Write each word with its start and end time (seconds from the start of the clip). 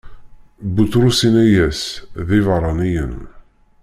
Buṭrus 0.75 1.19
inna-as: 1.27 1.81
D 2.27 2.29
ibeṛṛaniyen. 2.39 3.15